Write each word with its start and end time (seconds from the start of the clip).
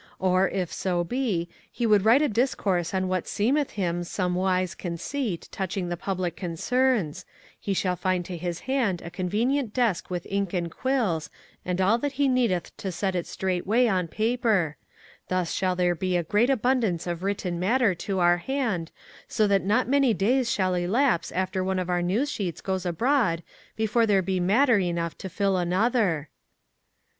Or, 0.17 0.49
if 0.49 0.73
so 0.73 1.03
be, 1.03 1.47
he 1.71 1.85
would 1.85 2.03
write 2.03 2.23
a 2.23 2.27
discourse 2.27 2.91
on 2.91 3.07
what 3.07 3.27
seemeth 3.27 3.73
him 3.73 4.03
some 4.03 4.33
wise 4.33 4.73
conceit 4.73 5.47
touching 5.51 5.89
the 5.89 5.95
public 5.95 6.35
concerns, 6.35 7.23
he 7.59 7.75
shall 7.75 7.95
find 7.95 8.25
to 8.25 8.35
his 8.35 8.61
hand 8.61 9.03
a 9.03 9.11
convenient 9.11 9.75
desk 9.75 10.09
with 10.09 10.25
ink 10.27 10.53
and 10.53 10.71
quills 10.71 11.29
and 11.63 11.79
all 11.79 11.99
that 11.99 12.13
he 12.13 12.27
needeth 12.27 12.75
to 12.77 12.91
set 12.91 13.13
it 13.13 13.27
straightway 13.27 13.85
on 13.85 14.07
paper; 14.07 14.75
thus 15.27 15.53
shall 15.53 15.75
there 15.75 15.93
be 15.93 16.17
a 16.17 16.23
great 16.23 16.49
abundance 16.49 17.05
of 17.05 17.21
written 17.21 17.59
matter 17.59 17.93
to 17.93 18.17
our 18.17 18.37
hand 18.37 18.89
so 19.27 19.45
that 19.45 19.63
not 19.63 19.87
many 19.87 20.15
days 20.15 20.49
shall 20.49 20.73
elapse 20.73 21.31
after 21.31 21.63
one 21.63 21.77
of 21.77 21.91
our 21.91 22.01
news 22.01 22.31
sheets 22.31 22.59
goes 22.59 22.87
abroad 22.87 23.43
before 23.75 24.07
there 24.07 24.23
be 24.23 24.39
matter 24.39 24.79
enough 24.79 25.15
to 25.15 25.29
fill 25.29 25.57
another." 25.57 26.27